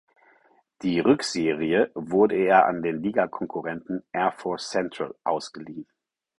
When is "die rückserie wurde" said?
0.81-2.33